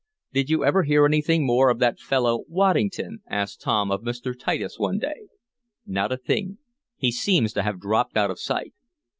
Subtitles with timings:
[0.33, 4.33] "Did you ever hear anything more of that fellow, Waddington?" asked Tom of Mr.
[4.35, 5.27] Titus one day.
[5.85, 6.57] "Not a thing.
[6.97, 8.73] He seems to have dropped out of sight."